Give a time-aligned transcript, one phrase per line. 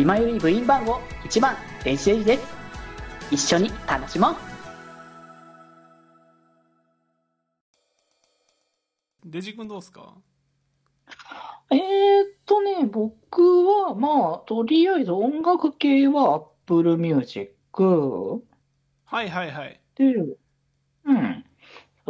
[0.00, 2.42] 今より部員番号1番電子レンジです
[3.30, 4.34] 一緒に楽しもう
[9.26, 10.14] デジ君どうすか？
[11.70, 11.82] えーっ
[12.46, 17.52] とね、僕は、まあ、とりあえず音楽系は Apple Music
[19.04, 19.80] はいはいはい。
[19.96, 20.14] で、
[21.04, 21.44] うん。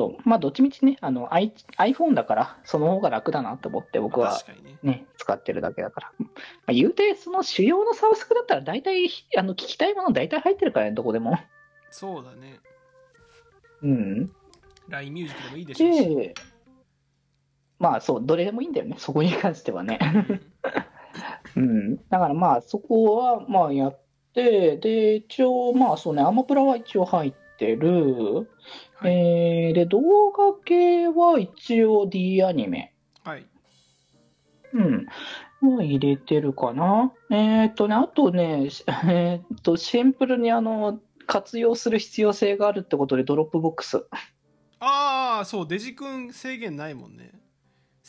[0.00, 0.28] そう。
[0.28, 4.78] まあ、どっちみちね、あの、I、iPhone だから、その方が楽だなと思って僕はね。
[4.82, 6.12] ね、使ってるだけだから。
[6.18, 6.26] ま
[6.68, 11.38] あ、言うて、その主要のサブスクだったら大体、あの、聞きたいもの大体入ってるからね、どこでも。
[11.90, 12.60] そうだね。
[13.82, 14.32] うん。
[14.88, 16.16] LINE ミュージックでもいいでしょうし。
[16.16, 16.34] で、
[17.78, 19.98] まあそう、どれでもいいんだよね、そこに関してはね。
[20.02, 20.40] うん
[21.56, 21.96] うん。
[22.08, 24.00] だからまあ、そこはまあやっ
[24.32, 28.48] て、で、一応、まあそうね、アマプラは一応入ってる。
[28.96, 29.12] はい。
[29.12, 32.94] えー、で、動画系は一応 D アニメ。
[33.22, 33.46] はい。
[34.72, 35.06] うん。
[35.76, 37.12] は入れてるかな。
[37.30, 44.06] えーっとね、あとね、し えーっと、シンプルにあの、活用する必要性があるってことで、 Dropbox。
[44.80, 47.32] ああ、そう、デジ君制限ないもんね。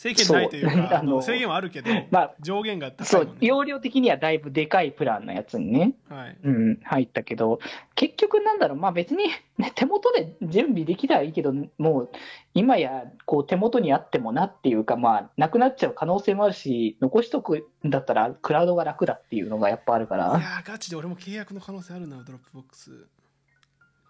[0.02, 3.46] 制限ないというそうか、あの制限はあるけど、まあ、上限が高そいうもん、ね。
[3.46, 5.94] 容量的にはだいぶでかいプランのやつにね。
[6.08, 6.36] はい。
[6.42, 7.60] うん、入ったけど、
[7.94, 12.10] 結局なんだろう、まあ別に、ね、手元で準備できたらいいけど、もう
[12.52, 23.06] 今やこう手元にあってもなっていうか、まあなくなっちゃう可能性もあるし、残しとくんだったらクラウドが楽だっていうのがやっぱあるかいら、やー、ガチで俺も契約の可能性あるな、 Dropbox。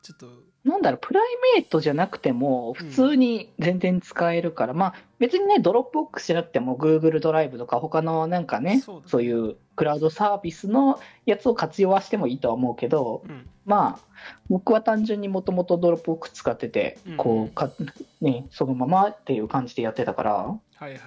[0.03, 0.27] ちょっと、
[0.65, 1.25] なんだろう、プライ
[1.57, 13.49] ベートじゃなくても、普通に全然使えるから、まあ別にね、 Dropbox じゃなくても、Google ドライブとか、他のなんかね、そうそういうクラウドサービスのやつを活用はしてもいいとは思うけど、うん。
[13.65, 14.15] まあ、
[14.49, 17.71] 僕は単純にもともと Dropbox 使っててうん、こうか、
[18.21, 20.99] ね、そのままっていう感じでやってたから、はいはい。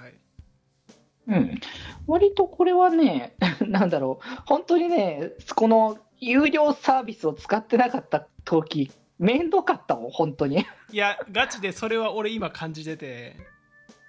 [1.27, 1.59] うん。
[2.07, 3.35] 割とこれはね、
[3.67, 10.65] なんだろう、本当にね、この有料サービスを使ってなかった時、面倒かったもん、本当に。
[10.91, 13.35] いや、ガチでそれは俺今感じてて、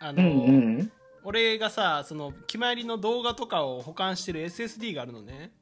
[0.01, 0.51] あの、うんう
[0.83, 0.93] ん。
[1.25, 5.53] 俺がさ、その、決まりの動画とかを保管してる SSD があるのね。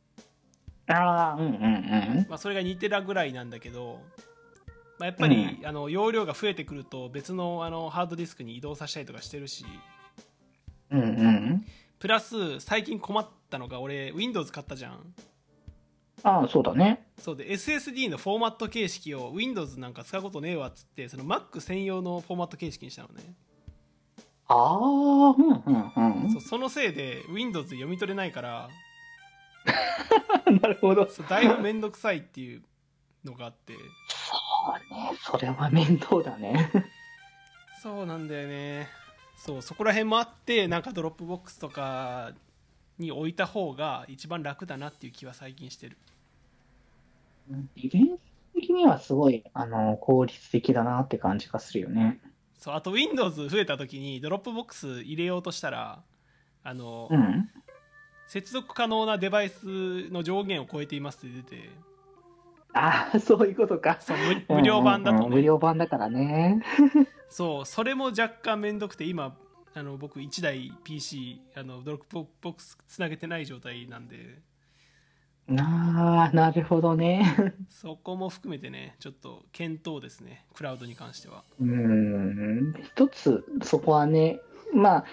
[0.87, 2.27] ああ、うんうんうん。
[2.29, 4.01] まあ、それが2テラぐらいなんだけど、
[4.99, 9.65] まあ、やっぱり、あの容量が増えてくると別のあのハードディスクに移動させたりとかしてるし
[10.91, 11.67] うんうん。
[11.99, 15.15] プラス最近困ったのが俺 Windows 買ったじゃん
[16.25, 17.07] ああ、そうだね。
[17.19, 23.35] そうで SSD のフォーマット形式を Windows なんか使うことねえわっつってその Mac 専用のフォーマット形式にしたのね、
[24.49, 26.31] ああ、うんうんうん。
[26.33, 28.69] そうそのせいで Windows で読み取れないから
[30.51, 31.07] なるほど。
[31.29, 32.63] だいぶ面倒くさいっていう
[33.23, 36.71] のがあってそうね、それは面倒だね。
[37.83, 38.89] そうなんだよね
[39.37, 42.33] そうそこら辺もあってなんか Dropbox とか
[42.99, 45.99] に置いた方が一番楽だなっていう気は最近してる
[47.77, 48.19] 利便性
[48.55, 52.21] 的にはすごい、あの、効率的だなって感じがするよね。
[52.59, 56.03] そうあと Windows 増えた時に Dropbox 入れようとしたら
[56.63, 57.51] あの、うん。
[58.27, 61.71] 接続可能なデバイスの上限を超えていますって出て
[62.73, 63.99] ああ、そういうことか。
[64.01, 64.17] そう
[64.49, 66.63] 無無料版だとね、うんうんうん無料版だからね。
[67.29, 69.37] そうそれも若干めんどくて今
[69.75, 74.41] あの僕1台 PC あの Dropbox つなげてない状態なんで
[75.51, 77.55] ああ、なるほどね。
[77.69, 82.75] そこも含めてねちょっと検討ですねクラウドに関してはうん。
[82.83, 84.39] 一つ、そこはね、
[84.73, 85.05] まあ、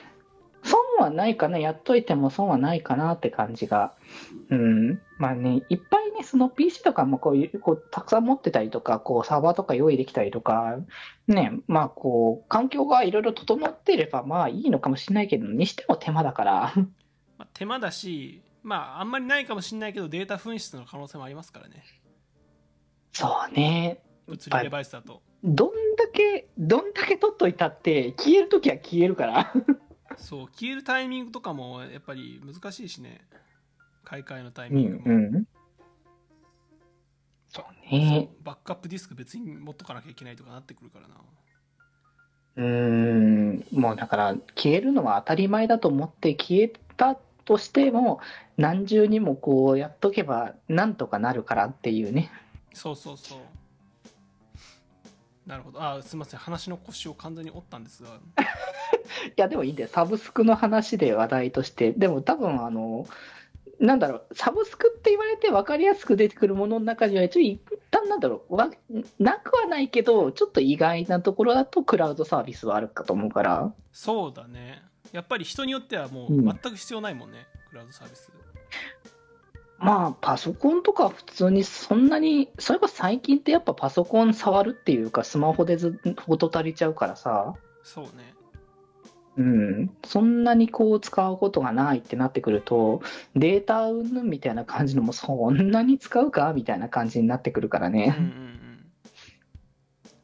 [0.63, 3.93] 損はないかな、やっといても損はないかなって感じが。
[4.49, 5.01] うん。
[5.17, 10.77] まあね、いっぱいね、その PC とかもこういう、こう、たくさん持ってたりとか、こう、サーバーとか用意できたりとか、
[11.27, 16.73] ね、まあこう、環境がいろいろ整っていれば、まあいいのかもしれないけど、にしても手間だから。
[17.37, 21.83] まあ、手間だしまああんまりないかもしれないけどデータ紛失の可能性もありますからね
[23.11, 24.01] そうね。
[24.27, 29.51] 物理デバイスだとどんだけ、どんだけ取っといたって、消えるときは消えるから。
[30.17, 33.21] そう消えるタイミングとかもやっぱり難しいしね
[34.03, 35.45] 買い替えのタイうミングも、ん。
[37.47, 38.29] そうそうね。
[38.43, 41.15] バックアップディスク別に持っとかなきゃいけないとかなってくるからな
[42.57, 43.65] うーん。
[43.71, 47.17] もうだから、消えるのは当たり前だと思って消えた
[47.51, 48.21] としても、
[48.55, 52.31] 何重にもこうやっとけば、なんとかなるからっていうね。
[52.73, 53.39] そうそうそう
[55.45, 59.89] なるほどあすみません話の腰を完全に折ったんですが いや、でもいいんだよ。
[59.89, 61.91] サブスクの話で話題として。
[61.91, 63.05] でも多分、あの、
[63.81, 68.69] なんだろう、サブスクって言われて分かりやすく出てくるものの中には、ちょっと一旦なんだろう、わ
[69.19, 73.73] なくはないけど、ちょっと意外なところだとクラウドサービスはあるかと思うから。
[73.91, 76.45] そうだねやっぱり人によってはもううん。
[76.45, 78.31] 全く必要ないもんね、クラウドサービス。
[79.79, 88.35] まあ、パソコンとか普通にそんなに、それこそ最近ってやっぱパソコン触るっていうか、スマホでずっと事足りちゃうからさ、そうね。
[89.37, 93.01] うん、そんなにこう使うことがないってなってくると、
[93.35, 96.53] データ云々みたいな感じのもそんなに使うか？
[96.53, 98.07] みたいな感じになってくるからうんうんうね。
[98.09, 98.91] ん。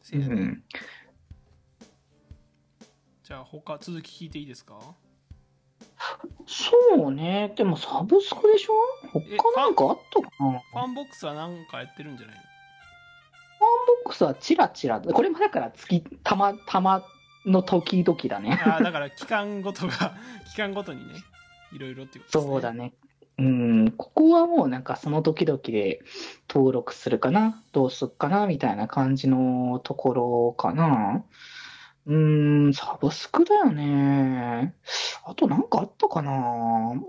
[0.04, 0.64] せうん、
[3.28, 4.80] じゃあ他続き聞いていいですか？
[6.46, 8.74] そうね、でもサブスクでしょ？
[9.12, 10.62] 他なんかあったかな？
[10.72, 12.42] ファンボックスはなんかやってるんじゃないの？
[14.06, 17.04] ボックスはチラチラ、これもだから月、たま、たま
[17.46, 18.62] の時々だね。
[18.66, 20.16] ああだから期間ごとが
[20.54, 21.16] 期間ごとにね
[21.74, 22.54] いろいろっていうことですね。
[22.54, 22.94] そうだね。
[23.40, 26.00] うん、ここはもうなんかその時々で
[26.50, 31.26] 登録するかな、どうすっかな、みたいな感じのところかな。
[32.08, 34.74] うん、サブスクだよね。
[35.26, 36.32] あとなんかあったかな？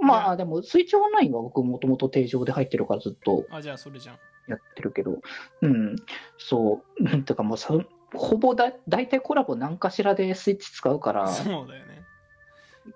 [0.03, 4.19] まあでも、スイッチオンラインは僕もともと定常で入ってるからずっとあじゃあそれじゃん。
[4.49, 5.21] やってるけど、
[5.63, 5.97] うん、
[6.37, 7.75] そう、な んていうかもうさ、
[8.15, 12.03] ほぼだ、大体コラボ何かしらでスイッチ使うから、そうだよね。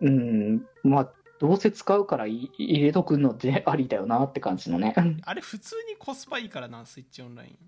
[0.01, 4.95] うん、まあ、どうせ使うからい入れとくのでありだよなって感じのね。
[5.25, 7.59] あれ普通にコスパいいからなスイッチオンライン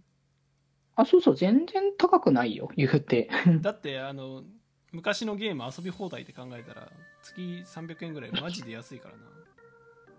[0.97, 3.29] あ、そうそう、全然高くないよ、言うて。
[3.61, 4.45] だってあの
[4.93, 6.89] 昔のゲーム遊び放題って考えたら
[7.23, 9.23] 月300円ぐらいマジで安いからな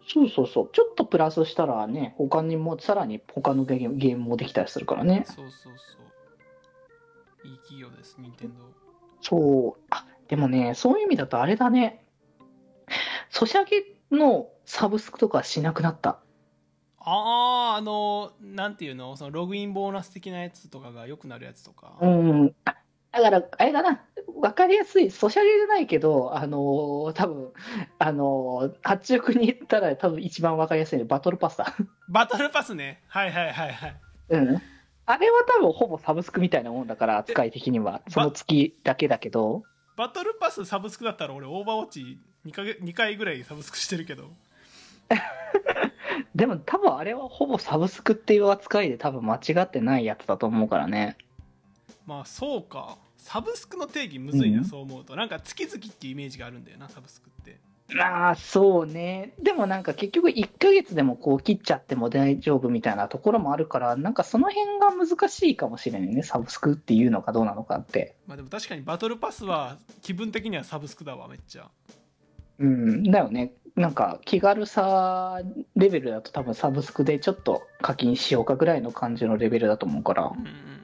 [0.07, 5.23] そうそうそう、ちょっとプラスしたらね、他にも、さらに他のゲームゲームもできたりするからね。
[5.25, 8.65] そうそうそういい企業です任天堂
[9.21, 12.05] そう、あ、でもね、そういう意味だとあれだね。
[13.29, 16.19] ソシャゲのサブスクとかしなくなった。
[17.07, 19.15] あああのなんていうの？
[19.15, 22.55] そのログインボーナス的なやつとかが良くなるやつとか、うん。
[22.65, 22.75] あ
[23.11, 24.01] だから、あれだな、
[24.41, 27.53] わかりやすい、ソシャゲじゃないけど、あのー多分
[27.97, 31.73] あのー発注に言ったら多分一番わかりやすいのバトルパスだ。
[32.09, 33.95] バトルパスねはいはいはいはい
[34.29, 34.61] うん。
[35.05, 38.01] あれは多分ほぼサブスクみたいなもんだから、扱い的には。
[38.09, 39.63] その月だけだけど。
[39.95, 44.29] バトルパスサブスクだったら俺オーバーウォッチ2か月2回ぐらいサブスクしてるけど
[46.35, 51.17] でも多分あれはほぼサブスクっていう扱いで多分間違ってないやつだと思うからね。
[52.05, 57.59] まあそうかサブスクの定義むずいな、うんそう思うとなんか月々っていうイメージがあるんだよなサブスクって
[57.93, 59.33] まあそうね。
[59.41, 66.23] でもなんか結局1ヶ月でもこう切っちゃっても大丈夫みたいなところもあるから、なんかその辺が難しいかもしれないね。
[66.23, 68.15] サブスクっていうのかどうなのかって。
[68.25, 71.69] まあでも確かにバトルパスは気分的にはサブスクだわめっちゃ
[72.57, 73.03] うん。
[73.03, 73.53] だよね。
[73.75, 75.41] なんか気軽さ
[75.75, 80.35] レベルだと多分サブスクでちょっと課金しようかぐらいの感じのレベルだと思うからう。
[80.35, 80.75] ん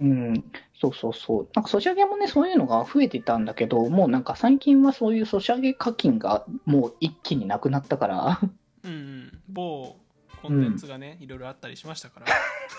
[0.00, 0.44] うん、
[0.80, 1.48] そうそうそう。
[1.54, 8.40] なんかソシャゲもね、そういうのが増えてたんだけど、もうなんか最近はそういうソシャゲ課金がもう一気になくなったから、
[8.82, 9.96] うんうん某
[10.40, 12.26] コンテンツがね、いろいろあったりしましたから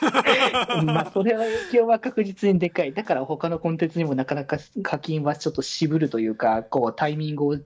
[0.83, 2.93] まあそれは影響は確実にでかい。
[2.93, 7.57] だから他のコンテンツにもなかなか課金はちょっと渋るというか、こうタイミングを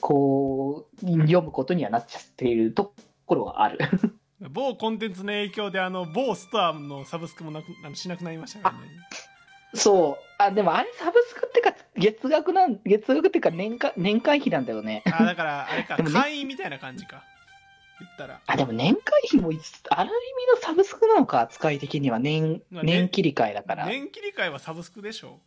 [0.00, 2.94] こう読むことにはなっちゃっていると
[3.26, 3.78] ころはある。
[4.50, 8.88] 某コンテンツの影響であの某ストアのサブスクもなくあのしなくなりましたからね
[9.74, 10.24] そう。
[10.38, 15.02] あ、でもあれサブスクってか、月額なん、月額っていうか年間、年会費なんだよね。
[15.06, 17.24] あだからあれか 会員みたいな感じか
[18.04, 23.86] 言ったらあ、でも年会費もいつ、ある意味のサブスクなのか、扱い的には年、まあね年切り替えだから。
[23.86, 25.40] 年切り替えはサブスクでしょ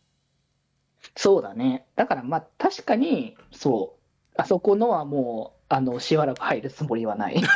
[1.16, 1.86] そうだね。
[1.96, 3.98] だからまあ確かに、そう。
[4.36, 7.40] あそこのはもう、あの、しばらく入るつもりはない。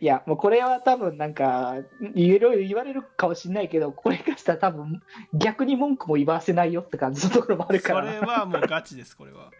[0.00, 1.76] いや、もうこれは多分なんか、
[2.14, 5.02] いろいろ言われるかもしれないけど、これがしたら多分
[5.34, 8.12] 逆に文句も言わせないよって感じのところもあるかそら。
[8.12, 9.50] れはもうガチですこれは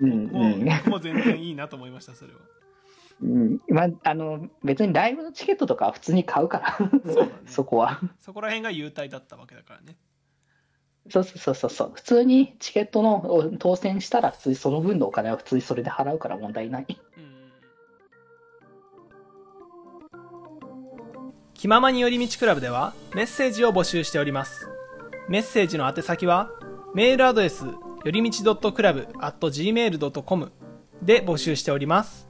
[0.00, 0.64] うんもううん。
[0.64, 2.38] 僕も全然いいなと思いましたそれは
[3.20, 8.00] うん、まあ、あの、別にライブのチケットとかは普通に買うから、そうだねそこは。
[8.20, 9.96] そこら辺が優待だったわけだからね
[11.10, 11.92] そうそうそうそう。
[11.94, 16.86] 普通にチケットのを当選したら、普通にその分のお金は普通にそれで払うから問題ない。
[17.16, 17.28] うん
[21.58, 24.68] 気ままに寄り道クラブではメッセージを募集しております
[25.28, 26.50] メッセージの宛先は
[26.94, 27.64] メールアドレス
[28.04, 30.52] よりみち .club.gmail.com
[31.02, 32.28] で募集しております。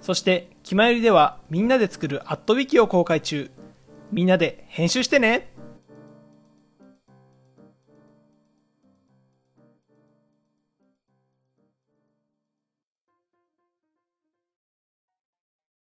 [0.00, 3.50] そして気まよりではみんなで作るアットウィキを公開中。
[4.12, 5.52] みんなで編集してね。